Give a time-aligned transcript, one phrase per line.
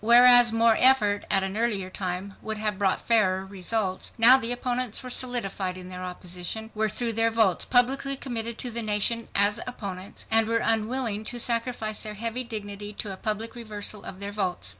[0.03, 5.03] Whereas more effort, at an earlier time, would have brought fairer results, now the opponents
[5.03, 9.59] were solidified in their opposition, were through their votes publicly committed to the nation as
[9.67, 14.31] opponents, and were unwilling to sacrifice their heavy dignity to a public reversal of their
[14.31, 14.69] votes.